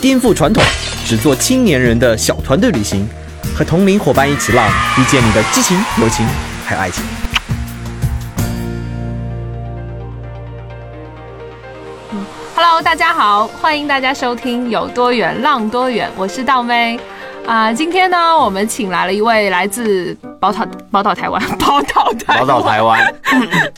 [0.00, 0.62] 颠覆传统，
[1.06, 3.08] 只做青年人的小团队旅行，
[3.54, 6.26] 和同龄伙伴一起浪，遇见你的激情、友情
[6.66, 7.02] 还有爱情。
[12.54, 17.00] Hello，大家好，欢迎大家收听有多远浪多远，我是道妹。
[17.46, 23.14] 啊、今天呢，我们请来了一位来自宝岛 宝岛台湾，宝岛台湾，宝岛台湾，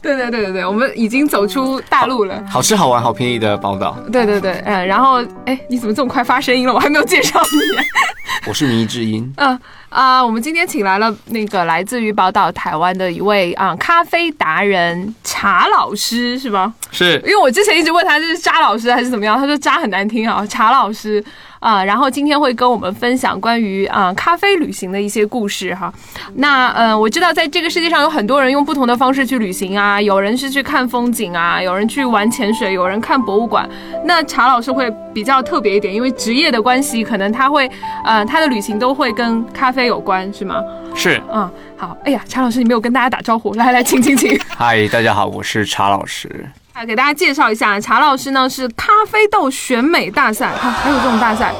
[0.03, 2.43] 对对对对对，我们已经走出大陆了。
[2.49, 3.95] 好吃好玩好便宜的宝岛。
[4.11, 6.73] 对对对，嗯，然后哎，你怎么这么快发声音了？
[6.73, 7.59] 我还没有介绍你。
[8.47, 9.59] 我是迷之音，嗯
[9.91, 16.73] 啊、我们今天请来了那个来自于宝岛台湾的一位啊、咖啡达人茶老师，是吧？
[16.91, 21.23] 是因为我之前一直问他这是渣老师还是怎么样，他说渣很难听啊，茶老师
[21.61, 25.93] 啊、然后今天会跟我们分享关于啊、咖啡旅行的一些故事哈。
[26.35, 33.69] 那呃，我知道在这个世界上有很多人用不同的方式去旅行啊，有人是去看风景啊，有人去玩潜水，有人看博物馆。
[34.05, 37.71] 那查老师会比较特别一点，因为职业的关系，可能他会
[38.05, 40.63] 呃他的旅行都会跟咖啡有关，是吗？
[40.95, 44.39] 是，嗯，好，哎呀，查老师你没有跟大家打招呼，来来，请请请。
[44.49, 46.47] 嗨，大家好，我是查老师。
[46.79, 51.53] 啊，给大家介绍一下，查老师呢是咖啡豆选美大赛，哈、还有这种大赛。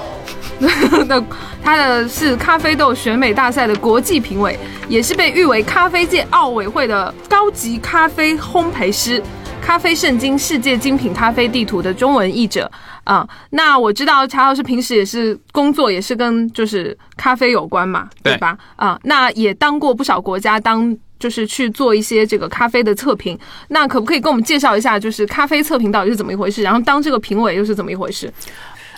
[1.09, 1.21] 那
[1.61, 4.57] 他的是咖啡豆选美大赛的国际评委，
[4.89, 9.21] 也是被誉为咖啡界奥委会的高级咖啡烘焙师，
[9.61, 12.71] 咖啡圣经世界精品咖啡地图的中文译者
[13.03, 18.57] 啊、那我知道查老师平时也是工作，也是跟就是咖啡有关嘛，对对吧？
[18.77, 20.97] 啊、那也当过不少国家当。
[21.19, 23.39] 就是去做一些这个咖啡的测评，
[23.69, 26.63] 那可不可以跟我们介绍一下，就是咖啡测评到底是怎么一回事？
[26.63, 28.33] 然后当这个评委又是怎么一回事？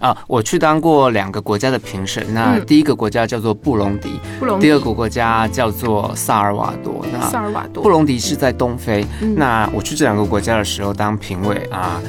[0.00, 7.04] 啊，我去当过两个国家的评审，那嗯第一个国家叫做布隆迪，布隆迪第二个国家叫做萨尔瓦多。
[7.12, 9.04] 那萨尔瓦多布隆迪是在东非。
[9.20, 12.00] 嗯那我去这两个国家的时候当评委啊，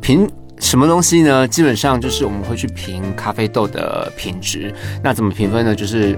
[0.00, 0.28] 评。
[0.58, 1.48] 什么东西呢？
[1.48, 4.70] 基本上就是我们会去评咖啡豆的品质。
[5.02, 5.74] 那怎么评分呢？
[5.74, 6.14] 就是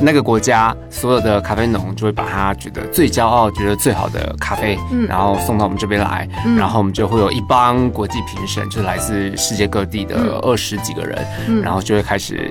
[0.00, 5.06] 那个国家所有的咖啡农就会把他觉得最骄傲、觉得最好的咖啡，嗯。
[5.06, 6.56] 然后送到我们这边来，嗯。
[6.56, 10.38] 然后我们就会有一帮国际评审，就是来自世界各地的嗯。
[10.42, 11.62] 二十几个人，嗯。
[11.62, 12.50] 然后就会开始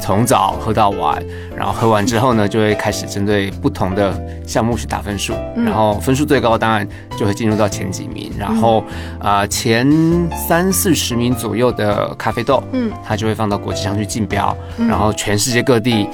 [0.00, 1.20] 从早喝到晚，
[1.56, 4.14] 然后喝完之后呢，就会开始针对不同的
[4.46, 5.64] 项目去打分数，嗯。
[5.64, 8.84] 然后分数最高当然就会进入到前几名，然后
[9.18, 9.90] 啊、呃前
[10.46, 12.92] 三四十名左右的咖啡豆，嗯。
[13.04, 14.86] 它就会放到国际上去竞标，嗯。
[14.86, 16.08] 然后全世界各地。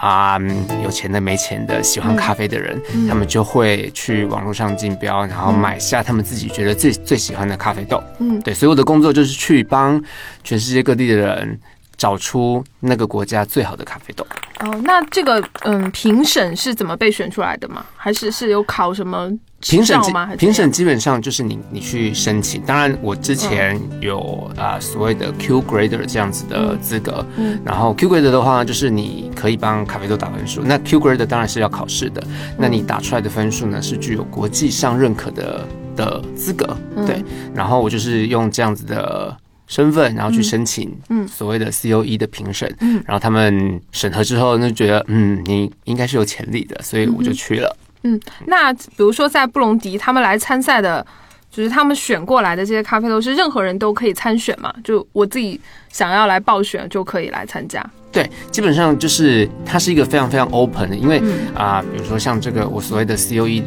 [0.00, 8.02] 啊、嗯有钱的、没钱的、喜欢咖啡的人，嗯他们就会去网络上竞标，然后买下他们自己觉得最最喜欢的咖啡豆。
[8.18, 10.02] 嗯对，所以我的工作就是去帮
[10.44, 11.58] 全世界各地的人
[11.96, 14.26] 找出那个国家最好的咖啡豆。
[14.60, 17.84] 哦，那这个嗯评审是怎么被选出来的吗？
[17.96, 20.00] 还是是有考什么执评审
[20.38, 30.62] 评审基本上就是你你去申请，当然我之前有啊、所谓的 Q grader 这样子的资格，嗯然后 Q grader 的话，就是你可以帮咖啡豆打分数。
[30.64, 32.22] 那 Q grader 当然是要考试的，
[32.56, 35.66] 那你打出来的分数呢是具有国际上认可的
[35.96, 37.04] 的资格，嗯。
[37.04, 37.22] 对。
[37.54, 41.26] 然后我就是用这样子的身份，然后去申请嗯。
[41.26, 43.02] 所谓的 COE 的评审，嗯。
[43.04, 47.76] 然后他们审核之后那，就觉得嗯你应该是有潜力的，所以我就去了。
[48.06, 51.04] 嗯，那比如说在布隆迪他们来参赛的，
[51.50, 54.72] 就是他们选过来的这些咖啡豆是任何人都可以参选嘛？
[54.84, 57.84] 就我自己想要来报选就可以来参加。
[58.12, 63.62] 对，基本上就是它是一个非常非常 open 的，因为嗯啊、比如说像这个我所谓的 COE。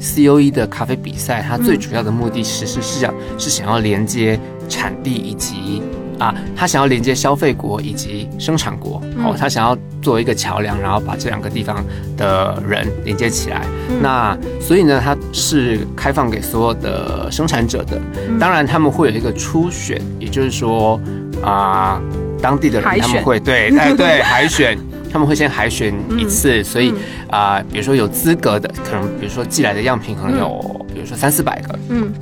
[0.00, 4.38] COE 的咖啡比赛，它最主要的目的其实是想是想要连接
[4.68, 5.80] 产地以及
[6.18, 11.84] 啊，他想要连接消费国以及生产国，哦，他想要作为一个桥梁，然后把这两个地方
[12.16, 13.62] 的人连接起来。
[14.00, 18.00] 那所以呢，它是开放给所有的生产者的，
[18.38, 21.00] 当然他们会有一个初选，也就是说
[21.42, 22.00] 啊、
[22.40, 24.78] 当地的人他们会对， 哎对海选。
[25.12, 26.92] 他们会先海选一次，所以
[27.30, 32.12] 啊、比如说有资格的，可能比如说寄来的样品可能有，比如说三四百个，嗯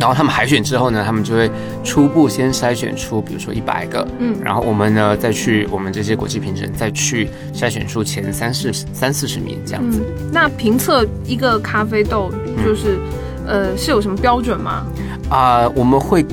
[0.00, 1.50] 然后他们海选之后呢，他们就会
[1.84, 10.00] 初步先筛选出，比如说一百个，嗯然后我们呢再去我们这些国际评审再去筛选出前三四三四十名这样子。
[10.02, 12.32] 嗯，那评测一个咖啡豆
[12.64, 12.98] 就是、
[13.46, 14.86] 呃是有什么标准吗？
[15.28, 16.24] 啊、我们会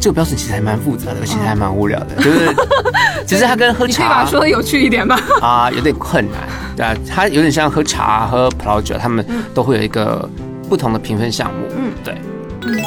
[0.00, 2.54] 这个标准其实还蛮复杂的，其实还蛮无聊的，就是
[3.26, 5.16] 其实它跟喝你可以把它茶说的有趣一点吗？
[5.40, 6.40] 啊有点困难，
[6.76, 9.24] 对啊，它有点像喝茶、喝葡萄酒，他们
[9.54, 10.28] 都会有一个
[10.68, 11.60] 不同的评分项目。
[11.78, 12.14] 嗯对
[12.66, 12.82] 嗯，对，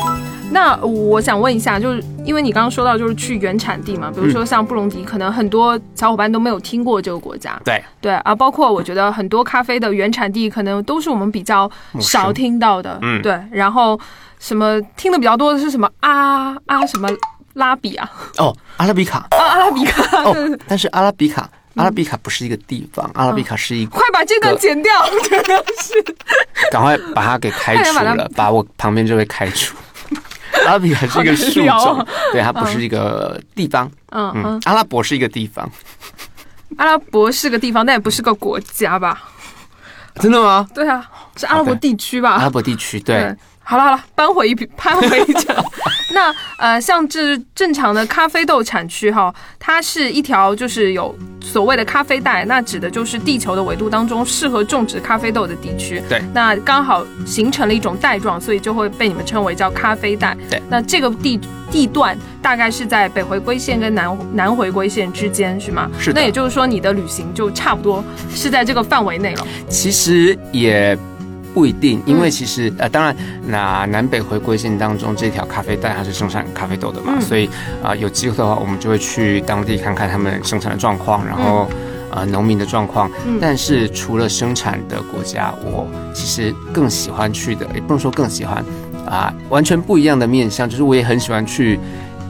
[0.49, 7.59] 那我想问一下，就是因为你刚刚说到就是去原产地嘛，比如说像布隆迪，可能很多小伙伴都没有听过这个国家。
[7.63, 12.97] 对，对啊，包括我觉得很多咖啡的原产地可能都是我们比较少听到的。
[13.01, 13.99] 嗯对，然后
[14.39, 17.09] 什么听的比较多的是什么啊啊什么
[17.53, 20.23] 拉比啊，哦，阿拉比卡， 啊阿拉比卡。
[20.23, 20.35] 哦，
[20.67, 24.91] 但是阿拉比卡，阿拉比卡不是一个地方，阿拉比卡是一个，快把这段剪掉，
[25.29, 26.15] 真的是。
[26.71, 29.75] 赶快把它给开除了， 把我旁边这位开除。
[30.65, 33.89] 阿拉比还是一个树种对，它不是一个地方。
[34.12, 35.69] 嗯嗯嗯，，阿拉伯是一个地方，
[36.77, 39.21] 阿拉伯是个地方，但也不是个国家吧？
[40.15, 40.68] 真的吗？
[40.74, 41.06] 对啊，
[41.36, 42.31] 是阿拉伯地区吧？
[42.31, 45.56] 阿拉伯地区，对，好了好了，扳回一笔，扳回一 城。
[46.18, 56.02] 那呃，像这正常的咖啡豆产区哈，它是一条就是有所谓的咖啡带，那指的就是地球的纬度当中适合种植咖啡豆的地区。
[56.10, 60.36] 对那刚好形成了一种带状，所以就会被你们称为叫咖啡带。
[60.50, 65.88] 对，那这个地地段大概是在北回归线跟南南回归线之间，是吗？
[66.00, 68.04] 是的那也就是说，你的旅行就差不多
[68.34, 69.46] 是在这个范围内了。
[69.69, 70.98] 其实也
[71.57, 72.21] 不一定，因嗯。
[72.21, 73.15] 为其实呃，当然
[73.48, 77.21] 那南北回归线当中这条咖啡带它是生产咖啡豆的嘛，嗯。
[77.21, 77.50] 所以
[77.81, 81.68] 啊、有机会的话，我们就会去当地看看他们生产的状况，然后。
[82.09, 83.38] 呃，农民的状况，嗯。
[83.39, 88.63] 但是除了生产的国家，我其实更喜欢去的，也不能说更喜欢，
[89.06, 91.77] 啊、完全不一样的面向，就是我也很喜欢去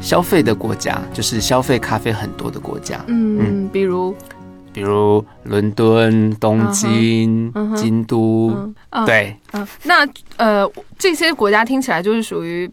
[0.01, 4.15] 消费的国家，就是消费咖啡很多的国家，嗯，比如
[4.77, 8.53] 比如伦敦、东京、京都，
[9.07, 12.69] 对，嗯，那呃，这些国家听起来就是属于。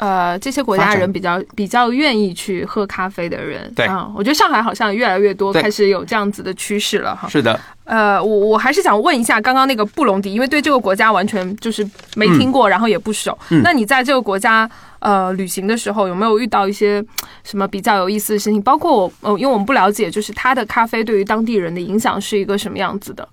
[0.00, 3.84] 呃，这些国家人比较比较愿意去喝咖啡的人，对。
[3.84, 7.28] 啊、我觉得上海好像越来越多开始有这样子的趋势了哈。
[7.28, 11.86] 是的，呃，我我还是想问一下刚刚那个布隆迪，因为对这个国家完全就是
[12.16, 13.36] 没听过，然后也不熟。
[13.50, 13.60] 嗯。
[13.62, 14.68] 那你在这个国家
[15.00, 17.04] 呃旅行的时候，有没有遇到一些
[17.44, 18.62] 什么比较有意思的事情？
[18.62, 23.28] 包括我呃，因为我们不了解，就是它的咖啡对于当地人的影响是一个什么样子的？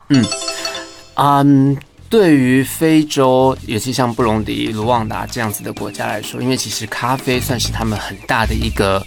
[1.16, 1.78] 嗯，
[2.10, 9.06] 对于非洲，尤其像布隆迪、卢旺达这样子的国家来说，因为其实咖啡算是他们很大的一个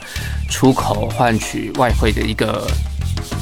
[0.50, 2.66] 出口换取外汇的一个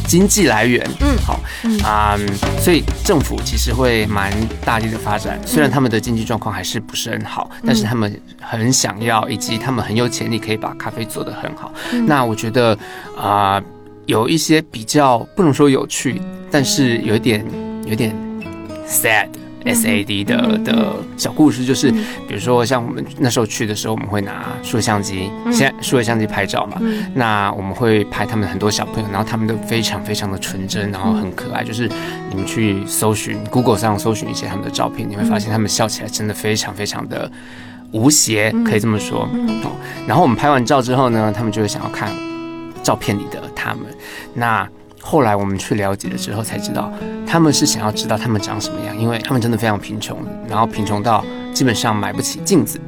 [0.06, 0.88] 经济来源。
[1.00, 2.16] 嗯好，嗯啊、
[2.60, 4.32] 所以政府其实会蛮
[4.64, 11.72] 大力的发展，虽然他们的经济状况还是不是很好，但是他们很想要，以及他们很有潜力可以把咖啡做得很好。
[11.92, 12.78] 嗯那我觉得
[13.16, 13.60] 啊、
[14.06, 17.44] 有一些比较不能说有趣，但是有一点
[17.84, 18.14] 有一点
[18.86, 19.26] sad。
[19.68, 31.62] S A D 的嗯的小故事，就是嗯比如说像我们那时候去的时候，我们会拿数位相机，嗯现在数位相机拍照嘛，嗯那我们会拍他们很多小朋友，然后他们都非常非常的纯真，然后很可爱。
[31.62, 31.88] 就是
[32.30, 37.30] 你们去搜寻 Google 上搜寻一些他们的照片，你会发现他们笑起来真的非常非常的
[37.92, 39.28] 无邪，可以这么说。
[40.06, 42.10] 然后我们拍完照之后呢，他们就会想要看
[42.82, 43.82] 照片里的他们。
[44.34, 44.68] 那
[45.10, 46.92] 后来我们去了解了之后才知道，
[47.26, 51.24] 他们是想要知道他们长什么样，因为他们真的非常贫穷，然后贫穷到
[51.54, 52.78] 基本上买不起镜子，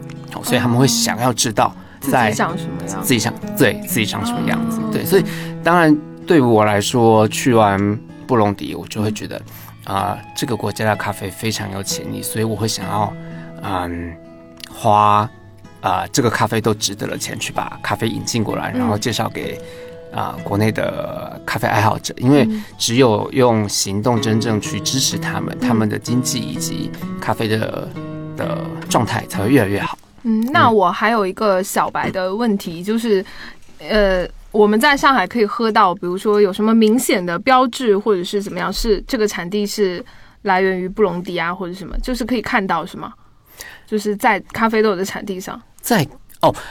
[0.43, 3.03] 所以他们会想要知道自己长什么样？
[3.03, 4.79] 自己想对自己长什么样子。
[4.93, 5.25] 对，所以
[5.65, 5.97] 当然
[6.27, 9.41] 对我来说，去完布隆迪，我就会觉得
[9.85, 13.11] 啊、这个国家的咖啡非常有潜力，所以我会想要
[13.63, 14.15] 嗯
[14.71, 15.27] 花
[15.81, 19.59] 啊、这个咖啡都值得的钱去把咖啡引进过来，然后介绍给。
[20.13, 26.91] 啊、国内的咖啡爱好者，因为嗯只有用行动真正去支持他们，他们的经济以及
[27.21, 27.89] 咖啡的
[28.37, 29.99] 的状态才会越来越好。
[30.23, 33.25] 嗯，那我还有一个小白的问题，就是，
[33.79, 40.05] 呃，我们在上海可以喝到，比如说有什么明显的标志，或者是怎么样，是这个产地是
[40.43, 43.13] 来源于布隆迪啊，或者什么，就是可以看到是吗？
[43.87, 46.07] 就是在咖啡豆的产地上，在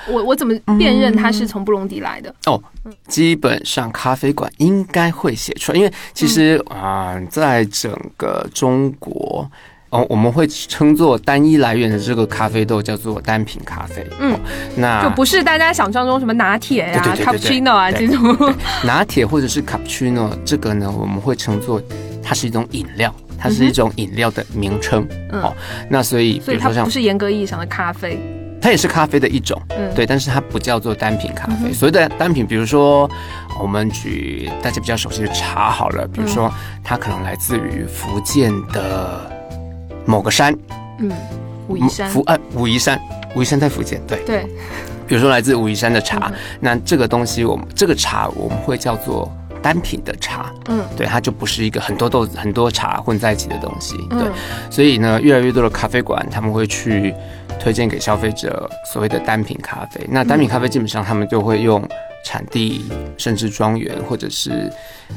[0.07, 2.33] 我我怎么辨认它是从布隆迪来的？
[2.45, 2.61] 哦
[3.07, 9.49] 基本上咖啡馆应该会写出来，因为其实啊、呃在整个中国。
[9.91, 14.05] 哦，我们会称作单一来源的这个咖啡豆叫做单品咖啡。
[14.19, 14.39] 嗯哦，
[14.75, 18.55] 那就不是大家想象中什么拿铁呀、对对对对对 cappuccino 啊这种。
[18.83, 21.81] 拿铁或者是 cappuccino 这个呢，我们会称作
[22.21, 25.03] 它是一种饮料，它是一种饮料的名称。
[25.31, 25.55] 嗯哦，
[25.89, 28.19] 那所以比所以它如说像不是严格意义上的咖啡。
[28.61, 31.69] 它也是咖啡的一种，嗯，对，但是它不叫做单品咖啡。
[31.69, 33.09] 嗯所谓的单品，比如说
[33.61, 36.51] 我们举大家比较熟悉的茶好了，比如说
[36.83, 39.31] 它可能来自于福建的
[40.05, 40.53] 某个山，
[40.99, 41.11] 嗯，
[41.67, 42.09] 武夷山。
[42.09, 42.99] 福呃武夷山，
[43.35, 44.23] 武夷山在福建，对。
[44.25, 44.45] 对，
[45.07, 50.83] 比如说来自武夷山的茶，那这个东西我们这个茶我们会叫做单品的茶，嗯。
[50.97, 54.33] 对，它就不是一个很多豆子很多茶混在一起的东西，对，嗯
[54.69, 57.13] 所以呢，越来越多的咖啡馆他们会去
[57.59, 60.05] 推荐给消费者所谓的单品咖啡。
[60.09, 61.85] 那单品咖啡基本上他们就会用
[62.23, 62.85] 产地、
[63.17, 64.71] 甚至庄园或者是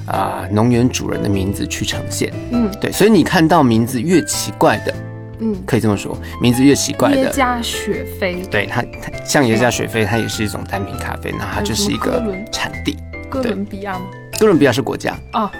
[0.06, 2.32] 啊、农园主人的名字去呈现。
[2.50, 4.94] 嗯对，所以你看到名字越奇怪的，
[5.38, 7.16] 嗯，可以这么说，名字越奇怪的。
[7.16, 12.96] 耶加雪菲，对它，它像耶加雪菲，它也是一种单品咖啡，那它就是一个产地。
[13.30, 14.04] 哥伦比亚吗？
[14.38, 15.50] 哥伦比亚是国家，哦，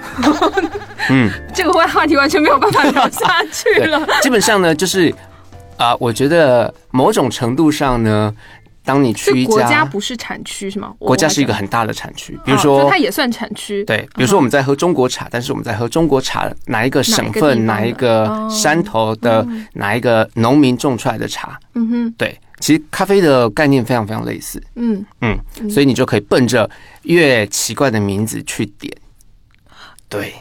[1.11, 5.15] 嗯， 这个话题完全没有办法聊下去了。，基本上呢，就是
[5.83, 8.33] 啊、我觉得某种程度上呢，
[8.85, 10.95] 当你去一家国家家不是产区是吗？
[10.99, 13.85] 国家是一个很大的产区，比如说就它也算产区。
[13.85, 18.49] 对，比如说我们在喝中国茶，但是我们在喝中国茶哪一个省份、哪哪一一个？
[18.51, 25.39] 山头的哪一个农民种出来的茶，嗯哼，对，其实咖啡的概念非常非常类似，嗯，嗯，
[25.71, 26.69] 所以你就可以奔着
[27.03, 28.95] 越奇怪的名字去点，
[30.09, 30.35] 对，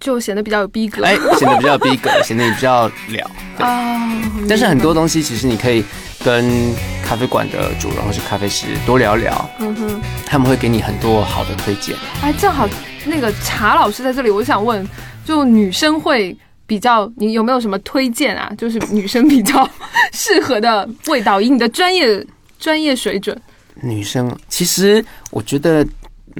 [0.00, 1.04] 就显得比较有逼格。
[1.04, 4.08] 哎，显得比较逼格， 显得你比较了，啊，
[4.48, 5.84] 但是很多东西其实你可以
[6.24, 11.96] 跟咖啡馆的主人或是咖啡师多聊聊，嗯哼，他们会给你很多好的推荐。
[12.22, 12.68] 哎，正好
[13.04, 14.86] 那个茶老师在这里，我想问，
[15.24, 16.36] 就女生会
[16.66, 18.52] 比较，你有没有什么推荐啊？
[18.58, 19.68] 就是女生比较
[20.12, 22.24] 适合的味道，以你的专业
[22.58, 23.40] 专业水准，
[23.82, 25.88] 女生其实我觉得，嗯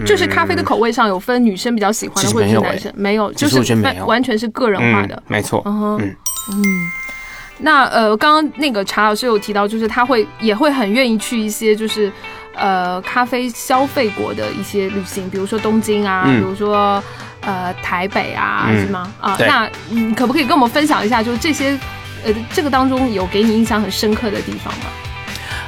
[0.06, 2.92] 就是咖啡的口味上有分女生比较喜欢的，或者是男生？
[2.96, 5.14] 没有，就是完完全是个人化的。
[5.16, 5.22] 嗯。
[5.28, 5.98] 没错，嗯哼。
[6.00, 6.16] 嗯。
[6.52, 6.64] 嗯。
[7.58, 12.12] 那呃，刚刚那个查老师有提到，就是他会也会很愿意去一些就是
[12.54, 16.40] 呃咖啡消费国的一些旅行，比如说东京啊，嗯。
[16.40, 17.02] 比如说
[17.40, 18.80] 呃台北啊，嗯。
[18.80, 19.12] 是吗？
[19.20, 21.78] 啊，那嗯，可不可以跟我们分享一下，就是这些
[22.24, 24.84] 呃这个当中有给你印象很深刻的地方吗？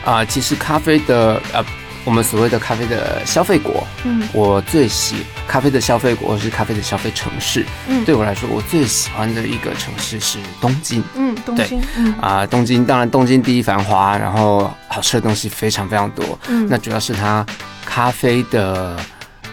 [0.03, 1.63] 啊、其实咖啡的呃，
[2.05, 4.27] 我们所谓的咖啡的消费国，嗯。
[4.33, 5.17] 我最喜
[5.47, 7.65] 咖啡的消费国是咖啡的消费城市。
[7.89, 8.05] 嗯。
[8.05, 11.03] 对我来说，我最喜欢的一个城市是东京。
[11.15, 11.67] 嗯，东对。
[11.69, 12.15] 京，嗯。
[12.21, 16.39] 啊、东京当然东京第一繁华，然后好吃的东西非常非常多。
[16.49, 16.67] 嗯。
[16.69, 17.45] 那主要是它
[17.85, 18.97] 咖啡的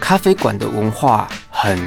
[0.00, 1.78] 咖啡馆的文化很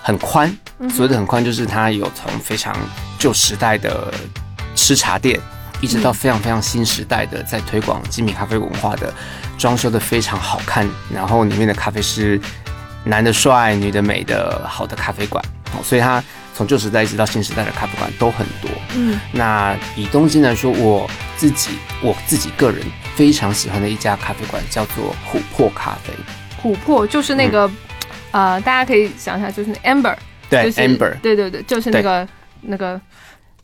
[0.00, 2.74] 很宽，嗯所谓的很宽，就是它有从非常
[3.18, 4.12] 旧时代的
[4.74, 5.40] 吃茶店，
[5.80, 9.12] 一直到非常非常新时代的在推广精品咖啡文化的，
[9.58, 12.40] 装修的非常好看，然后里面的咖啡师
[13.04, 16.22] 男的帅、女的美的好的咖啡馆，哦所以它
[16.54, 18.70] 从旧时代一直到新时代的咖啡馆都很多。
[18.94, 19.18] 嗯。
[19.32, 22.82] 那以东京来说，我自己我自己个人
[23.14, 26.12] 非常喜欢的一家咖啡馆叫做琥珀咖啡，
[26.62, 27.70] 琥珀就是那个、
[28.30, 30.18] 呃，大家可以想一下，就是那 amber，嗯
[30.48, 32.28] 对就是 Amber，对对对，就是那个
[32.60, 33.00] 那个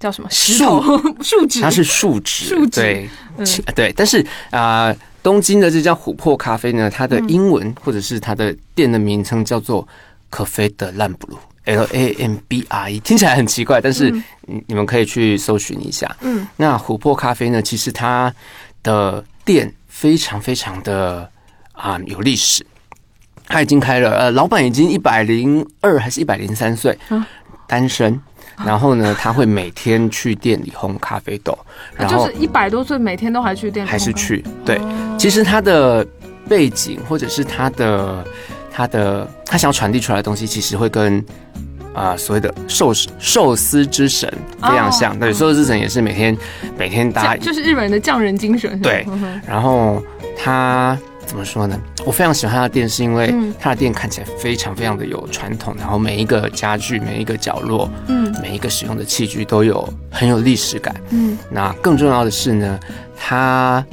[0.03, 0.29] 叫什么？
[0.31, 0.83] 石头。
[1.23, 2.81] 树脂，它是树脂，树脂。
[2.81, 3.47] 对，嗯。
[3.75, 7.29] 对，但是啊、呃东京的这家琥珀咖啡呢，它的嗯。
[7.29, 9.87] 英文、或者是它的店的名称叫做
[10.29, 14.25] 可菲的兰布鲁 L A M B R E，听起来很奇怪，但是嗯。
[14.47, 16.11] 你你们可以去搜寻一下。
[16.23, 16.45] 嗯。
[16.57, 18.35] 那琥珀咖啡呢，其实它
[18.83, 21.31] 的店非常非常的
[21.73, 22.67] 啊、有历史，
[23.47, 27.25] 它已经开了，呃，老板已经一百零二还是一百零三岁啊，
[27.69, 28.21] 单身。
[28.67, 31.59] 然后呢，他会每天去店里烘咖啡豆，
[31.97, 34.45] 然后就是一百多岁，每天都还去店里还是去。
[34.65, 36.07] 对，哦其实他的
[36.49, 38.25] 背景或者是他的
[38.73, 41.25] 他的他想要传递出来的东西，其实会跟
[41.95, 44.27] 啊、所谓的寿司寿司之神
[44.63, 45.13] 非常像。
[45.13, 46.35] 哦对，寿司之神也是每天
[46.79, 48.81] 每天大家就是日本人的匠人精神。
[48.81, 49.07] 对
[49.47, 50.03] 然后
[50.35, 51.81] 他怎么说呢？
[52.05, 60.95] 我非常喜欢他的店，是因为嗯他的店看起来非常非常的有传统，然后每一个家具、每一个角落、嗯每一个使用的器具都有很有历史感。
[61.11, 62.79] 嗯那更重要的是呢，
[63.17, 63.85] 他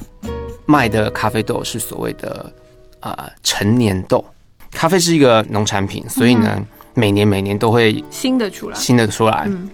[0.65, 2.51] 卖的咖啡豆是所谓的
[2.99, 4.23] 啊、呃陈年豆。
[4.71, 6.61] 咖啡是一个农产品，所以呢，
[6.93, 8.77] 每年每年都会新的出来。
[8.77, 9.45] 新的出来。
[9.47, 9.69] 嗯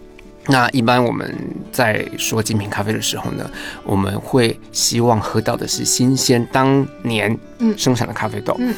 [0.48, 1.36] 那一般我们
[1.72, 3.50] 在说精品咖啡的时候呢，
[3.84, 8.56] 我们会希望喝到的是新鲜当年嗯生产的咖啡豆。
[8.60, 8.74] 嗯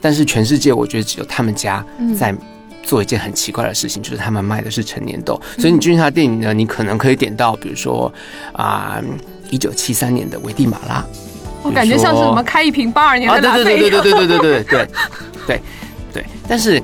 [0.00, 2.32] 但是全世界我觉得只有他们家嗯在
[2.84, 5.40] 做一件很奇怪的事情，就是他们卖的是陈年豆。
[5.56, 8.12] 嗯所以你进去他的店里呢，你可能可以点到，比如说
[8.52, 9.02] 啊，
[9.50, 11.04] 一九七三年的危地马拉。
[11.64, 13.90] 我感觉像是什么开一瓶八二年啊，的拉对对对。
[13.90, 14.80] 对对对对对对对
[15.48, 15.60] 对
[16.12, 16.24] 对。
[16.48, 16.80] 但是，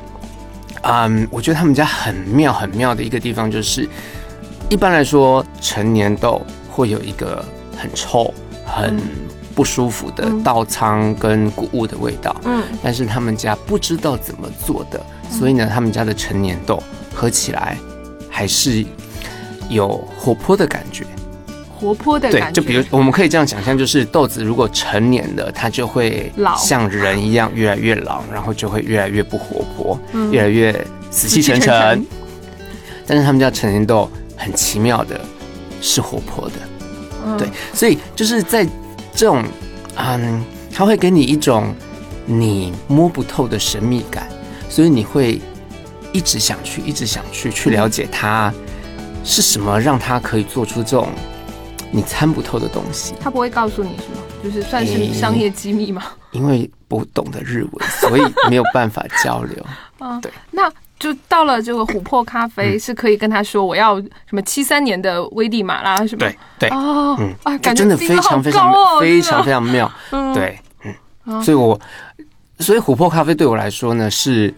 [0.83, 3.89] 嗯，我觉得他们家很妙很妙的一个地方就是，
[4.75, 7.45] 一般来说成年豆会有一个
[7.79, 8.35] 很臭、
[8.67, 9.01] 很
[9.55, 15.01] 不舒服的嗯稻仓跟谷物的味道，嗯但是他们家不知道怎么做的，
[15.31, 16.83] 所以呢，他们家的成年豆
[17.15, 17.79] 喝起来
[18.29, 18.85] 还是
[19.69, 21.07] 有活泼的感觉。
[21.79, 22.61] 活泼的，感觉。
[22.61, 30.73] 就比如我们可以这样想象，就是豆子如果成年了，它就会老像人一样越来越老，然后就会越来越不活泼，嗯越来越
[31.13, 32.07] 死气沉死气沉沉。
[33.07, 34.11] 但是他们家成年豆
[34.45, 35.21] 很奇妙的，
[35.81, 36.55] 是活泼的。
[37.27, 38.65] 嗯对，所以就是在
[39.15, 39.43] 这种，
[39.97, 41.75] 嗯，它会给你一种
[42.27, 44.29] 你摸不透的神秘感，
[44.69, 45.41] 所以你会
[46.13, 48.53] 一直想去，一直想去去了解它
[49.25, 51.09] 是什么，让它可以做出这种
[51.91, 53.15] 你参不透的东西。
[53.21, 54.21] 他不会告诉你是吗？
[54.43, 56.03] 就是算是商业机密吗。
[56.33, 59.65] 因为不懂得日文，所以没有办法交流。
[59.99, 62.81] 啊， 对，那就到了这个琥珀咖啡，嗯。
[62.81, 66.21] 是可以跟他说我要什么七三年的威地马拉什么？
[66.21, 67.35] 对对，哦，嗯。
[67.43, 69.91] 啊，感觉真的非常非常非常非常妙。
[70.13, 71.79] 嗯，对，嗯，哦所以我
[72.61, 74.53] 所以琥珀咖啡对我来说呢是，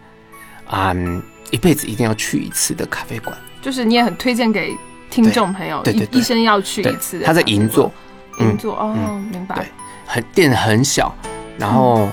[0.70, 3.36] 嗯，一辈子一定要去一次的咖啡馆。
[3.62, 4.76] 就是你也很推荐给
[5.10, 7.32] 听众朋友，对对对一一生要去一次他。
[7.32, 7.90] 在银座，
[8.38, 8.50] 嗯。
[8.50, 8.94] 银座哦，
[9.32, 9.56] 明白。
[9.56, 9.66] 对。
[10.08, 11.12] 很店很小，
[11.58, 12.08] 然后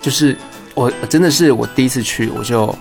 [0.00, 0.36] 就是
[0.74, 2.76] 我我真的是我第一次去我就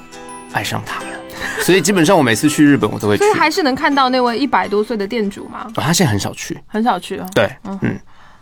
[0.52, 1.08] 爱上他了，
[1.64, 3.34] 所以基本上我每次去日本我都会去所以。
[3.38, 5.66] 还是能看到那位一百多岁的店主吗？
[5.76, 7.26] 哦，他现在很少去，很少去哦。
[7.34, 8.00] 对，嗯嗯，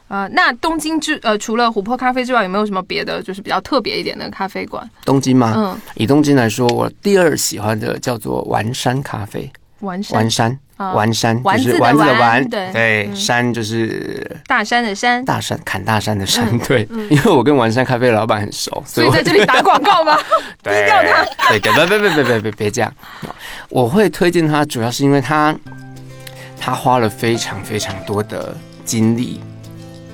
[0.08, 4.88] 呃，那东京之呃，除了琥珀咖啡之外，有没有什么别的就是比较特别一点的咖啡馆？
[5.06, 5.54] 东京吗？
[5.56, 9.50] 嗯，以东京来说，我第二喜欢的叫做丸山咖啡。
[9.82, 20.18] 丸山，啊丸山丸子的就是丸子的丸丸，对山就是大山的山，大山砍大山的山，嗯对，因为我跟丸山咖啡的老板很熟，所以在这里 打广告吗？
[20.64, 22.94] 对掉它对对，别别别别别别别这样，
[23.68, 25.54] 我会推荐他，主要是因为他
[26.60, 28.56] 他花了非常非常多的
[28.86, 29.42] 精力、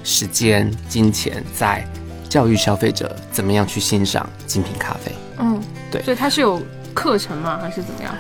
[0.04, 1.86] 时间、金钱在
[2.28, 5.12] 教育消费者怎么样去欣赏精品咖啡。
[5.38, 6.60] 嗯，对所以他是有
[6.94, 7.60] 课程吗？
[7.62, 8.12] 还是怎么样？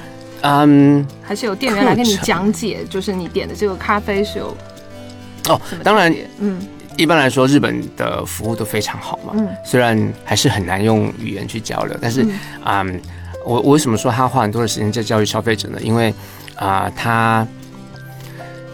[0.41, 4.55] 嗯，还是有店员来跟你讲解，就是你点的这个咖啡是有
[5.49, 5.59] 哦？
[5.83, 6.59] 当然，嗯
[6.97, 12.25] 一般来说日本的服务都非常好嘛，嗯虽然还是很难用语言去交流，但是
[12.63, 13.01] 嗯
[13.45, 15.79] 我我为什么说他花很多的时间在教育消费者呢？
[15.81, 16.13] 因为
[16.55, 17.45] 啊、他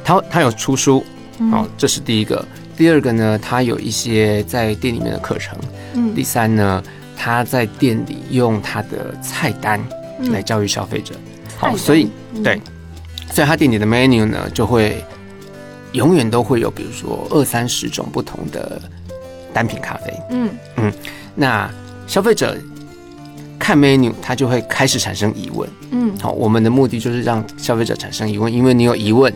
[0.04, 1.04] 他他有出书，
[1.40, 2.46] 嗯哦，这是第一个。
[2.78, 5.58] 第二个呢，他有一些在店里面的课程。
[5.94, 6.84] 嗯第三呢，
[7.18, 9.80] 他在店里用他的菜单
[10.20, 11.16] 嗯来教育消费者。
[11.69, 12.62] 好、所以嗯对，
[13.32, 15.04] 所以他店里的 menu 呢，就会
[15.91, 18.82] 永远都会有，比如说二三十种不同的
[19.54, 20.13] 单品咖啡。
[20.30, 20.91] 嗯
[21.36, 21.69] 那
[22.08, 22.58] 消费者
[23.58, 25.69] 看 menu，他就会开始产生疑问。
[25.91, 29.32] 嗯好，我们的目的就是让消费者产生疑问，因为你有疑问，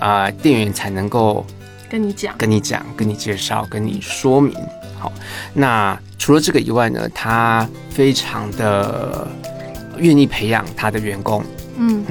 [0.00, 1.46] 啊、店员才能够
[1.88, 4.54] 跟你讲，跟你讲、跟你介绍、跟你说明。
[4.98, 5.12] 好，
[5.52, 9.28] 那除了这个以外呢，他非常的
[9.98, 11.44] 愿意培养他的员工，
[11.78, 12.04] 嗯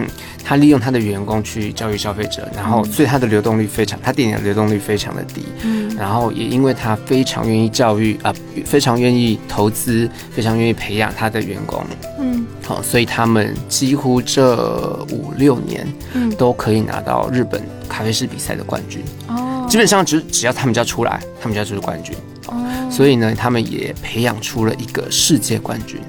[0.44, 5.44] 他利用他的员工去教育消费者，然后嗯所以他的流动率非常，他店里的流动率非常的低。
[5.64, 8.34] 嗯然后也因为他非常愿意教育啊、
[8.66, 11.84] 非常愿意投资，非常愿意培养他的员工，
[12.20, 19.02] 嗯好、所以他们几乎这五六年嗯都可以拿到日本咖啡师比赛的冠军。
[19.28, 22.16] 哦基本上只只要他们家出来，他们家就是冠军。
[22.48, 26.00] 哦所以呢，他们也培养出了一个世界冠军。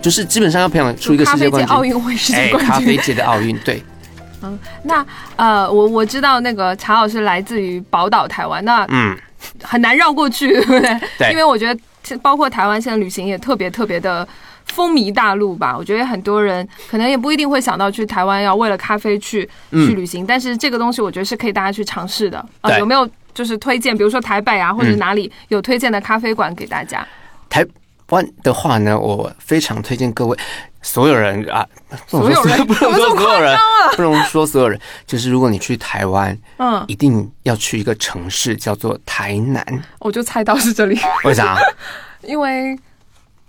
[0.00, 1.76] 就是基本上要培养出一个咖啡界世界冠军。
[1.76, 3.82] 奥运会世界哎，冠军咖啡界的奥运，对，
[4.42, 5.04] 嗯那
[5.36, 9.16] 呃，我我知道那个查老师来自于宝岛台湾，那嗯，
[9.62, 11.00] 很难绕过去， 对不对？
[11.18, 14.26] 对因为我觉得包括台湾现在旅行也特别特别的
[14.66, 15.76] 风靡大陆吧。
[15.76, 22.44] 我觉得很多人可能也不一定会想到去台湾要为了咖啡去、嗯去旅行，但是这个东西我觉得是可以大家去尝试的。
[22.62, 27.06] 呃，有没有就是推荐，比如说台北啊，或者嗯哪里有推荐的咖啡馆给大家？
[27.50, 27.64] 台
[28.08, 30.36] 湾的话呢，我非常推荐各位
[30.82, 31.66] 所有人啊，
[32.10, 32.66] 不能说所有人？
[32.66, 33.58] 不能说所有人，
[33.96, 39.64] 不能说所有人，就是如果你去台湾，嗯，一定要去一个城市叫做台南，
[39.98, 41.56] 我就猜到是这里，为啥？
[42.22, 42.78] 因为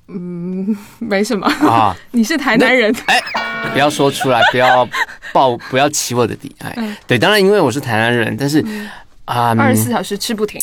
[0.08, 1.48] 嗯，没什么。
[1.48, 1.96] 啊？
[2.12, 3.22] 你是台南人，哎，
[3.72, 4.88] 不要说出来，不要
[5.32, 6.56] 抱，不要起我的底。
[6.60, 6.74] 哎。
[6.78, 8.64] 嗯，对，当然因为我是台南人，但是
[9.26, 10.60] 啊，二十四小时吃不停。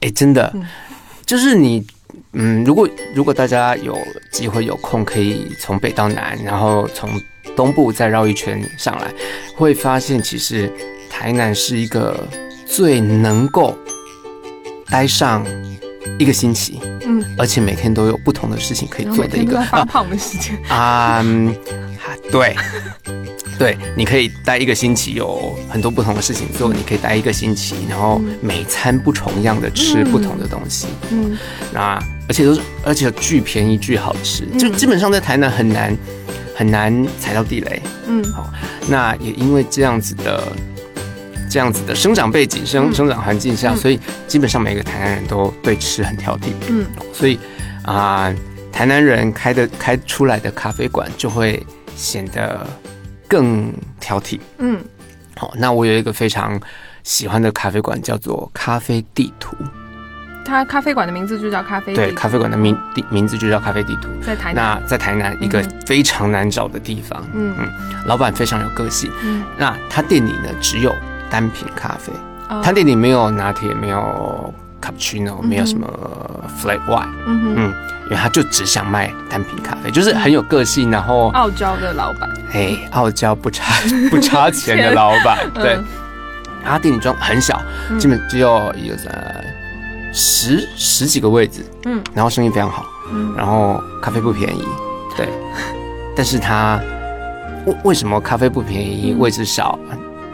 [0.00, 0.66] 哎，真的嗯，
[1.26, 1.86] 就是你，
[2.32, 3.98] 嗯，如果如果大家有
[4.30, 7.10] 机会有空，可以从北到南，然后从
[7.56, 9.12] 东部再绕一圈上来，
[9.56, 10.70] 会发现其实
[11.10, 12.28] 台南是一个
[12.66, 13.76] 最能够
[14.88, 15.44] 待上
[16.18, 20.56] 一个星期，嗯，而且每天都有不同的事情可以做的一个发啊胖的时间。
[20.68, 21.54] 啊，嗯
[22.30, 22.54] 对，
[23.60, 26.72] 对，你可以待一个星期，有很多不同的事情做。
[26.72, 30.86] 你可以待一个星期，然后每餐不重样的吃嗯不同的东西。
[31.10, 31.36] 嗯
[31.70, 35.94] 那而且都是，而且巨便宜巨好吃，就嗯基本上在台南很难
[36.56, 37.82] 很难踩到地雷。
[38.06, 38.50] 嗯好
[38.88, 40.42] 那也因为这样子的
[41.50, 46.44] 这样子的生长背景、生嗯生长环境下，嗯所以基本上每个台南人都对吃很挑剔。
[46.70, 47.38] 嗯所以
[47.82, 48.34] 啊、
[48.72, 51.62] 台南人开的开出来的咖啡馆就会
[51.94, 52.66] 显得
[53.30, 54.40] 更挑剔。
[54.58, 54.78] 嗯，
[55.38, 56.60] 好、那我有一个非常
[57.04, 59.56] 喜欢的咖啡馆，叫做咖啡地图。
[60.44, 64.08] 它咖啡馆的名字就叫咖啡对，咖啡馆的名地名字就叫咖啡地图。
[64.20, 64.80] 在台南。
[64.80, 67.54] 那在台南一个嗯非常难找的地方，嗯
[68.04, 69.08] 老板非常有个性。
[69.22, 70.92] 嗯，那他店里呢只有
[71.30, 72.12] 单品咖啡，
[72.48, 75.86] 哦他店里没有拿铁，没有 cappuccino，没有什么
[76.60, 82.28] flat white，嗯哼，嗯，因为他就只想卖单品咖啡，就是很有个性，然后傲娇的老板。
[82.52, 83.64] 哎，傲娇不差
[84.10, 85.74] 不差钱的老板， 对。
[85.74, 85.84] 嗯，
[86.64, 87.98] 他店里装很小，嗯。
[87.98, 89.44] 基本只有一个呃
[90.12, 92.02] 十十几个位置，嗯。
[92.14, 93.32] 然后生意非常好，嗯。
[93.36, 94.64] 然后咖啡不便宜，
[95.16, 95.28] 对，
[96.16, 96.80] 但是他
[97.66, 99.18] 为为什么咖啡不便宜，嗯。
[99.20, 99.78] 位置少，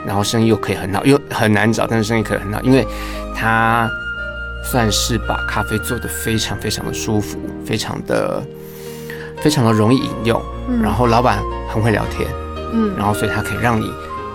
[0.07, 2.87] 然后生意又可以很好，又很难找，但是生意可以很好，因为
[3.37, 3.91] 他
[4.71, 8.43] 算是把咖啡做得非常非常的舒服，非常的
[9.41, 12.29] 非常的容易饮用，嗯然后老板很会聊天，
[12.73, 13.91] 嗯然后所以他可以让你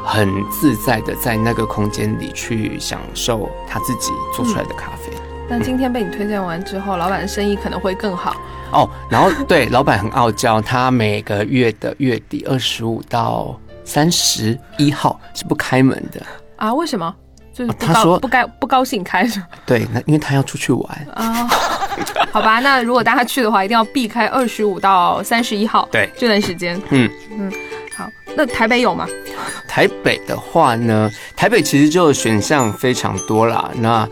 [0.05, 5.11] 很自在的在那个空间里去享受他自己做出来的咖啡。
[5.49, 8.35] 那今天被你推荐完之后，老板的生意可能会更好。
[8.71, 16.25] 哦，然后对，老板很傲娇，他每个月的月底二十五到三十一号是不开门的。
[16.55, 16.73] 啊？
[16.73, 17.13] 为什么？
[17.65, 21.07] 就是不高哦他说不该不高兴开着 对，那因为他要出去玩。
[21.13, 21.47] 啊？
[22.31, 26.81] 好吧，那如果大家去的话，一定要避开二十五到三十一号对，这段时间。
[26.89, 27.51] 嗯嗯，
[27.95, 29.07] 好，那台北有吗？
[29.67, 33.69] 台北的话呢，台北其实就选项非常多啦。
[33.75, 34.07] 那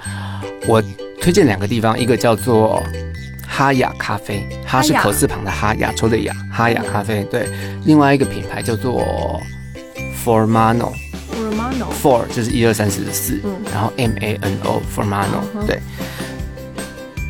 [0.68, 0.84] 我
[1.22, 2.84] 推荐两个地方，一个叫做
[3.48, 7.24] 哈雅咖啡，哈是口字旁的哈，亚洲的亚，哈雅咖啡。
[7.32, 7.48] 对，
[7.86, 9.42] 另外一个品牌叫做
[10.24, 10.92] Formano。
[12.02, 15.80] Four 就是一二三四的四，嗯然后 M A N O Formano，、嗯对。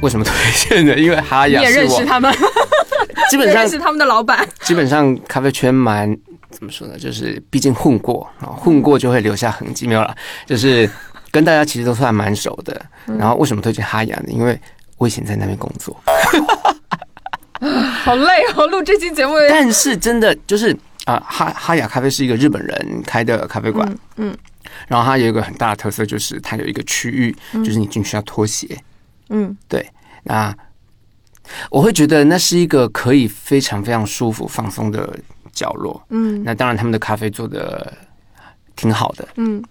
[0.02, 0.98] 为什么推荐呢？
[0.98, 2.34] 因为哈你也雅是我认识他们，
[3.30, 4.48] 基本上 也认识他们的老板。
[4.62, 6.18] 基本上咖啡圈蛮
[6.52, 6.98] 怎么说呢？
[6.98, 10.90] 就是毕竟混过啊，混过就会留下痕迹，没有啦，就是
[11.32, 12.82] 跟大家其实都算蛮熟的。
[13.08, 14.30] 嗯然后为什么推荐哈雅呢？
[14.30, 14.58] 因为
[14.98, 15.94] 我以前在那边工作，
[18.04, 19.34] 好累哦，录这期节目。
[19.50, 20.74] 但是真的就是
[21.10, 24.38] 啊，哈哈雅咖啡是一个日本人开的咖啡馆，嗯
[24.88, 28.78] 然后它有一个很大的特色，就是它有一个区域，嗯就是你进去要脱鞋。
[29.30, 29.88] 嗯对
[30.24, 30.56] 那
[31.72, 35.18] 我会觉得那是一个可以非常非常舒服放松的
[35.52, 36.00] 角落。
[36.10, 37.92] 嗯那当然，他们的咖啡做的
[38.76, 39.28] 挺好的。
[39.38, 39.64] 嗯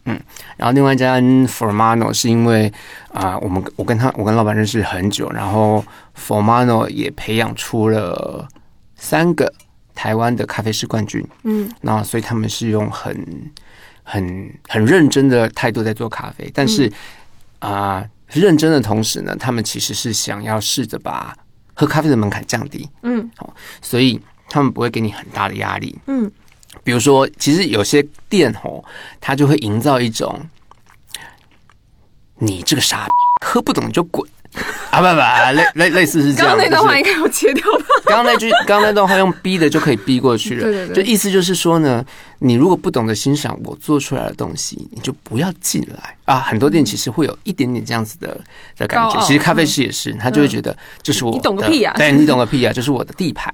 [0.56, 2.72] 然后另外一家 Formano 是因为
[3.12, 5.84] 啊、我们我跟他我跟老板认识很久，然后
[6.16, 8.48] Formano 也培养出了
[8.96, 9.52] 三个
[9.98, 11.26] 台湾的咖啡师冠军。
[11.42, 13.10] 嗯那所以他们是用很
[14.04, 16.90] 很很认真的态度在做咖啡，但是
[17.58, 21.36] 啊、认真的同时呢，他们其实是想要试着把
[21.74, 25.98] 喝咖啡的门槛降低，嗯好所以他们不会给你很大的压力。
[26.06, 26.30] 嗯
[26.84, 28.84] 比如说，其实有些店哦，
[29.20, 30.40] 他就会营造一种
[32.36, 33.10] 你这个傻逼
[33.44, 34.30] 喝不懂你就滚
[34.90, 35.20] 啊，不不，
[35.58, 36.56] 类类类似是这样。
[36.56, 37.84] 刚刚那段话应该要切掉吧？
[38.08, 40.62] 刚 刚那句，刚刚那段话用逼的就可以逼过去了。
[40.62, 42.04] 对对对就意思就是说呢，
[42.38, 46.40] 你如果不懂得欣赏我做出来的东西，你就不要进来啊。
[46.40, 48.40] 很多店其实会有一点点这样子的
[48.76, 49.20] 的感觉。
[49.20, 53.52] 其实咖啡师也是，他就会觉得这是我的，你懂个屁呀 对你懂个屁呀、这是我的地盘，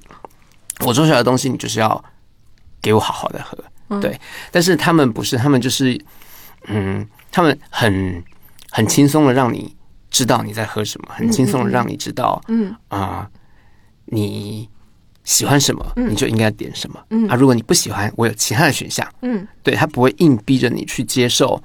[0.85, 2.03] 我做出来的东西你就是要
[2.81, 3.57] 给我好好的喝。
[3.89, 4.19] 嗯对，
[4.51, 5.95] 但是他们不是，他们就是，
[6.65, 8.23] 嗯，他们很
[8.71, 9.75] 很轻松的让你
[10.09, 13.29] 知道你在喝什么，很轻松的让你知道，嗯啊、
[14.05, 14.69] 你
[15.23, 16.99] 喜欢什么，嗯你就应该点什么。
[17.09, 19.07] 嗯啊，如果你不喜欢，我有其他的选项。
[19.21, 21.61] 嗯对他不会硬逼着你去接受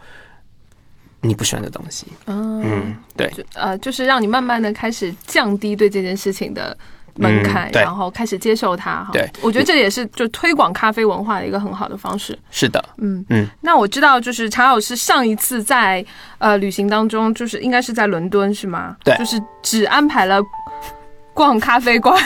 [1.20, 2.06] 你不喜欢的东西。
[2.26, 6.74] 嗯嗯，对，呃，就是让你慢慢的开始降低对这件事情的
[7.16, 9.04] 门槛，嗯然后开始接受它。
[9.04, 12.38] 哈对我觉得这也是就推广咖啡文化的一个很好的方式。
[12.50, 16.02] 是的，嗯嗯，那我知道，就是查老师上一次在
[16.38, 18.96] 呃旅行当中，就是应该是在伦敦是吗？
[19.04, 20.40] 对就是只安排了
[21.40, 22.22] 逛咖啡馆，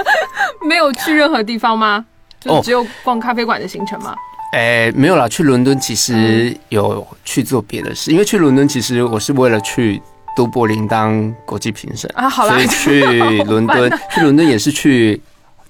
[0.66, 2.02] 没有去任何地方吗？
[2.40, 4.14] 就只有逛咖啡馆的行程吗？
[4.54, 10.00] 诶，没有啦，去伦敦其实有去做别的事，因为去伦敦其实我是为了去
[10.34, 13.02] 都柏林当国际评审啊所以去
[13.44, 15.20] 伦敦，去伦敦也是去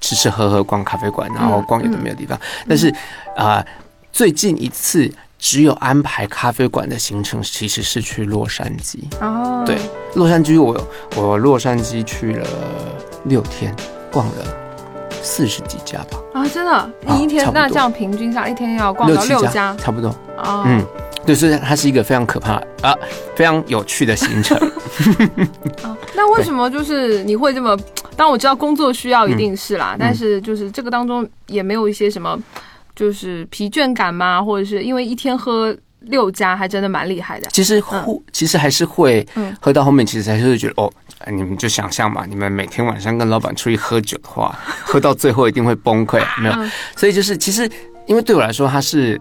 [0.00, 2.38] 吃吃喝喝、逛咖啡馆，然后逛有的没有地方。
[2.68, 2.94] 但是
[3.36, 3.60] 啊、
[4.12, 5.10] 最近一次
[5.44, 9.00] 只有安排咖啡馆的行程，其实是去洛杉矶。
[9.20, 9.76] 哦，对，
[10.14, 10.74] 洛杉矶我
[11.16, 12.46] 我洛杉矶去了
[13.24, 13.76] 六天，
[14.10, 14.32] 逛了
[15.20, 20.08] 四十几家吧，啊，真的，你一天那这样平均下来一天要逛到七六家差不多。
[20.38, 20.82] 哦，嗯，
[21.26, 22.96] 对，所以它是一个非常可怕啊，
[23.36, 24.56] 非常有趣的行程。
[25.82, 27.76] 啊， 那为什么就是你会这么？
[28.16, 32.38] 当然我知道工作需要一定是啦，但是就是这个当中也没有一些什么，
[32.94, 34.42] 就是疲倦感吗？
[34.42, 37.48] 或者是因为一天喝六家，还真的蛮厉害的。
[37.50, 37.98] 其实会，
[38.32, 46.54] 其实还是会嗯喝到后面，其实还是会觉得哦，哎你们就想象嘛，你们每天晚上跟老板出去喝酒的话，喝到最后一定会崩溃，没有？
[46.56, 47.68] 嗯所以就是其实，
[48.06, 49.20] 因为对我来说，它是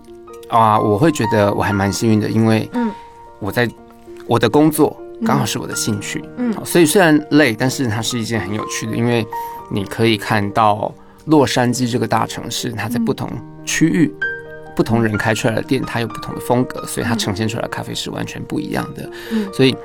[0.49, 2.91] 啊，我会觉得我还蛮幸运的，因为嗯
[3.39, 3.69] 我在
[4.27, 9.25] 我的工作刚好是我的兴趣，嗯所以虽然累，但是它是一件很有趣的，因为
[9.71, 10.93] 你可以看到
[11.25, 13.29] 洛杉矶这个大城市，它在不同
[13.65, 14.13] 区域。
[14.75, 19.07] 不同人开出来的店，它有不同的风格，所以它呈现出来的咖啡是完全不一样的。
[19.31, 19.77] 嗯所以，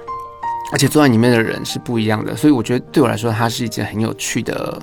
[0.73, 4.81] 而且坐在里面的人是不一样的，所以我觉得对我来说，它是一件很有趣的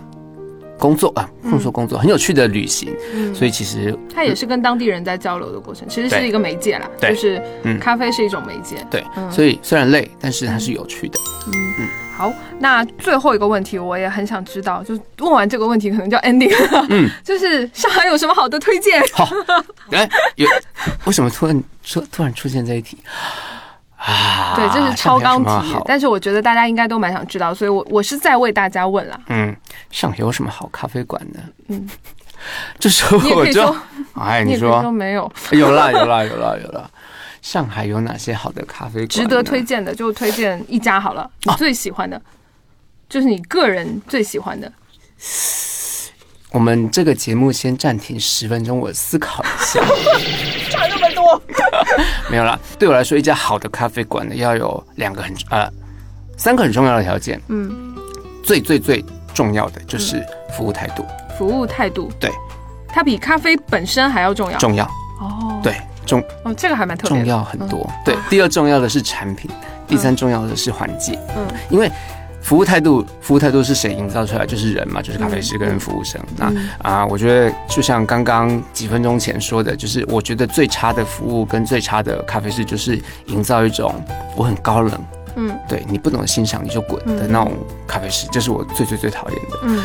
[0.78, 2.96] 工作啊，不能说工作，很有趣的旅行。
[3.16, 8.86] 嗯，所以其实它也是跟当地人在交流的过程，其实是一个媒介啦，对就是嗯咖啡是一种媒介。
[8.92, 11.20] 对，嗯所以虽然累，但是它是有趣的。
[12.18, 16.86] 好，那最后一个问题我也很想知道，就问完这个问题可能就 ending 了。
[16.90, 19.04] 嗯， 就是上海有什么好的推荐？
[19.14, 19.28] 好，
[19.92, 20.48] 哎，有
[21.06, 22.98] 为什么突然出突然出现这一题
[23.98, 24.54] 啊？
[24.56, 29.20] 对，这是超纲题但是我觉得大家应该都蛮想知道，所以我我是在为大家问啦。
[29.28, 29.54] 嗯，
[29.92, 31.40] 上海有什么好咖啡馆呢？
[31.68, 31.90] 嗯，
[32.80, 33.76] 这时候我就
[34.16, 36.90] 哎，你说没有有啦有啦有啦有啦。
[37.46, 39.08] 上海有哪些好的咖啡馆？
[39.08, 39.64] 值得推。
[39.64, 42.20] 荐的，就推荐一家好了，你最喜欢的，
[43.08, 44.72] 就是你个人最喜欢的。
[46.50, 49.80] 我们这个节目先暂停十分钟，我思考一下。
[50.72, 51.40] 差那么多，
[52.32, 55.72] 没有啦，对我来说，一家好的咖啡馆呢，要有两个很呃
[56.38, 57.40] 三个很重要的条件。
[57.50, 57.96] 嗯，
[58.44, 59.06] 最最最
[59.36, 60.20] 重要的就是
[60.58, 61.06] 服务态度，
[61.38, 62.32] 服务态度，对，
[62.88, 64.58] 它比咖啡本身还要重要。
[64.58, 64.84] 重要，
[65.20, 67.18] 哦，对，重哦，这个还蛮特别。
[67.18, 67.90] 重要很多。
[68.06, 69.50] 对，第二重要的是产品，
[69.88, 71.20] 第三重要的是环境。
[71.36, 71.92] 嗯因为
[72.42, 74.46] 服务态度，服务态度是谁营造出来？
[74.46, 76.22] 就是人嘛，就是咖啡师跟服务生。
[76.38, 83.92] 那嗯啊，我觉得就像刚刚几分钟前说的，就是我觉得最差的服务跟最差的咖啡师，就是营造一种
[84.36, 85.04] 我很高冷，
[85.38, 87.52] 嗯对你不懂得欣赏你就滚的那种
[87.88, 89.58] 咖啡师，这是我最最最讨厌的。
[89.64, 89.84] 嗯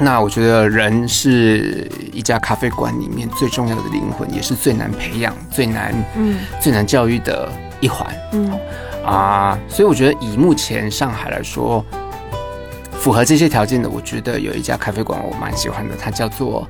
[0.00, 6.38] 那我觉得人是一家咖啡馆里面最重要的灵魂，也是最难培养、最难嗯。
[6.60, 7.48] 最难教育的
[7.80, 8.06] 一环。
[8.32, 8.58] 嗯。
[9.04, 9.58] 啊。
[9.68, 11.84] 所以我觉得以目前上海来说，
[12.92, 16.68] 符合这些条件的，我觉得有一家咖啡馆我蛮喜欢的，它叫做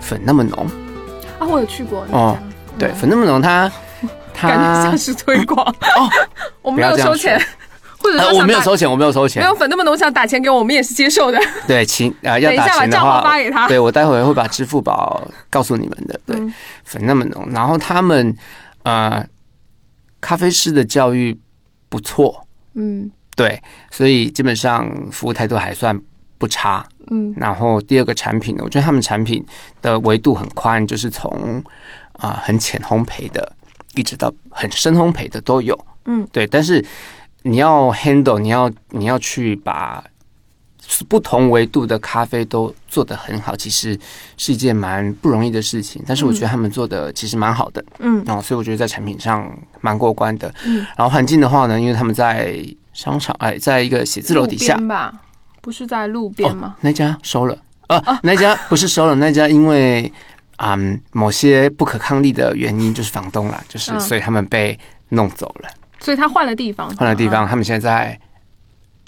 [0.00, 0.66] 粉那么浓。
[1.38, 2.36] 啊，我有去过哦
[2.78, 3.70] 对，粉那么浓它，
[4.34, 5.64] 感觉它像是推广。
[5.96, 6.10] 哦，
[6.60, 7.40] 我没有收钱，
[8.04, 9.48] 或者呃我没有收钱，我没有收钱没。
[9.48, 11.40] 有粉那么浓，想打钱给我，我们也是接受的。
[11.66, 13.66] 对，请啊、要等一下把打钱的账号话，发给他。
[13.66, 16.20] 对我待会会把支付宝告诉你们的。
[16.26, 16.52] 对，嗯
[16.84, 18.36] 粉那么浓，然后他们
[18.82, 19.26] 呃，
[20.20, 21.38] 咖啡师的教育
[21.88, 25.98] 不错，嗯对，所以基本上服务态度还算
[26.36, 26.86] 不差。
[27.10, 29.44] 嗯然后第二个产品呢，我觉得他们产品
[29.80, 31.62] 的维度很宽，就是从
[32.18, 33.52] 啊、很浅烘焙的，
[33.94, 35.78] 一直到很深烘焙的都有。
[36.06, 36.84] 嗯，对，但是
[37.46, 40.02] 你要 handle，你要你要去把
[41.08, 43.98] 不同维度的咖啡都做得很好，其实
[44.36, 46.02] 是一件蛮不容易的事情。
[46.06, 50.52] 但是我觉得他们做的其实蛮好的，嗯然后所以我觉得在产品上蛮过关的。
[50.64, 52.58] 嗯，然后环境的话呢，因为他们在
[52.92, 55.12] 商场，哎，在一个写字楼底下吧，
[55.60, 56.76] 不是在路边吗？
[56.80, 60.10] 那家收了，呃，那家 不是收了，那家因为
[60.56, 64.78] 啊、嗯某些不可抗力的原因，就是房东啦，就是、嗯所以他们被
[65.08, 65.68] 弄走了，
[66.04, 68.20] 所以他换了地方，换了地方，嗯，他们现在在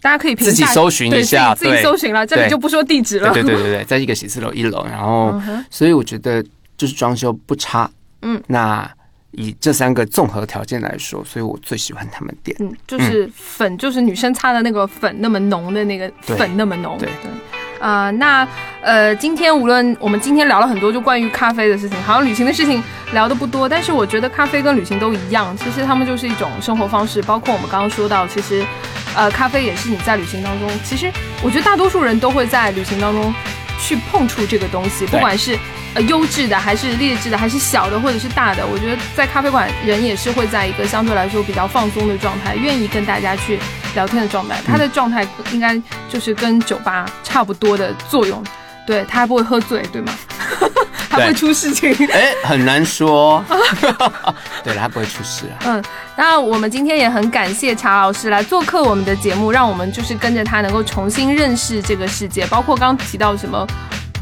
[0.00, 3.32] 大家可以自己搜寻一下，自己自己搜寻了，这里就不说地址了。
[3.32, 6.42] 对对对对对，在一个写字楼一楼，然后、嗯所以我觉得
[6.76, 7.90] 就是装修不差，
[8.22, 8.90] 嗯，那
[9.32, 12.56] 以这三个综合条件来说，所以我最喜欢他们店。
[12.60, 16.96] 嗯，就是粉，就是女生擦的那个粉那么浓的那个粉那么浓。
[16.98, 17.08] 对。
[17.22, 17.30] 对
[17.78, 18.46] 啊、那
[18.80, 27.22] 呃，今天无论我们今天聊了很多就关于咖啡的事情，好像旅行的事情聊的不多，但是我觉得咖啡跟旅行都一样，其实他们就是一种生活方式。
[27.22, 28.64] 包括我们刚刚说到，其实
[29.14, 31.10] 呃，咖啡也是你在旅行当中，其实
[31.42, 33.34] 我觉得大多数人都会在旅行当中
[33.78, 35.58] 去碰触这个东西，不管是
[35.94, 38.66] 呃优质的，还是劣质的，还是小的，或者是大的。
[38.66, 43.58] 我觉得在咖啡馆，人也是会在一个相对来说比较放松的状态，愿意跟大家去
[43.94, 44.60] 聊天的状态。
[44.66, 48.42] 他的状态应该就是跟酒吧差不多的作用。
[48.86, 50.12] 对他还不会喝醉，对吗？
[51.16, 51.92] 他不会出事情。
[52.12, 53.42] 哎，很难说，
[54.62, 55.56] 对了，他不会出事啊。
[55.66, 55.84] 嗯，
[56.16, 63.66] 那我们今天也很感谢查老师来做客我们的节目，让我们就是跟着他能够重新认识这个世界，包括刚刚提到什么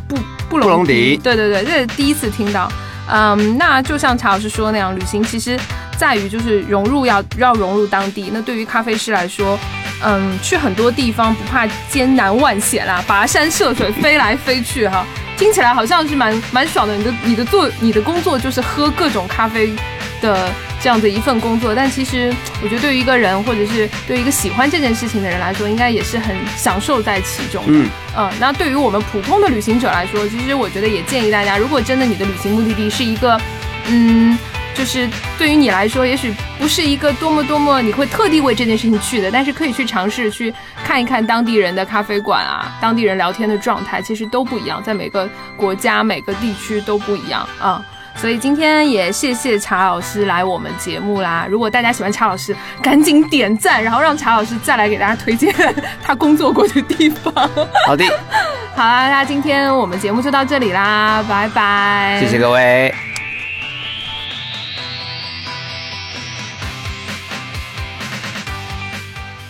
[0.09, 0.17] 布
[0.49, 2.71] 布隆布隆迪对对对，这是第一次听到。
[3.07, 5.61] 嗯，那就像查老师说那样，旅行其实
[5.99, 8.31] 在于就是融入要要融入当地。
[8.33, 9.59] 那对于咖啡师来说，
[10.03, 15.05] 嗯，去很多地方不怕艰难万险啦，跋山涉水飞来飞去哈，
[15.37, 16.97] 听起来好像是蛮蛮爽的。
[16.97, 19.73] 你的你的做你的工作就是喝各种咖啡
[20.21, 27.65] 的这样的一份工作，但其实我觉得对于一个人或者是对于一个喜欢这件事情的人来说，应该也是很享受在其中。
[27.67, 33.41] 嗯嗯，那对于我们普通的旅行者来说，其实我觉得也建议大家，如果真的你的旅行目的地是一个，
[33.89, 34.39] 嗯。
[34.75, 35.09] 就是
[35.39, 40.53] 对于你来说，也许不是一个多么多么你会特地为这件事情去的，但是可以去尝试去
[40.85, 47.83] 看一看当地人的咖啡馆啊，当地人聊天的状态，其实都不一样，在每个国家每个地区都不一样啊。
[48.17, 51.49] 所以今天也谢谢查老师来我们节目啦。
[51.51, 55.53] 如果大家喜欢查老师，赶紧点赞，然后让查老师再来给大家推荐
[56.01, 57.33] 他工作过的地方。
[57.87, 58.05] 好的，
[58.77, 63.14] 好啦，那今天我们节目就到这里啦，拜拜，谢谢各位。